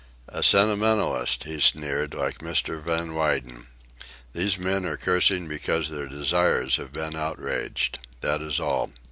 "A 0.29 0.41
sentimentalist," 0.41 1.43
he 1.43 1.59
sneered, 1.59 2.15
"like 2.15 2.39
Mr. 2.39 2.81
Van 2.81 3.13
Weyden. 3.13 3.67
Those 4.33 4.57
men 4.57 4.83
are 4.83 4.97
cursing 4.97 5.47
because 5.47 5.89
their 5.89 6.07
desires 6.07 6.77
have 6.77 6.91
been 6.91 7.15
outraged. 7.15 7.99
That 8.21 8.41
is 8.41 8.59
all. 8.59 8.93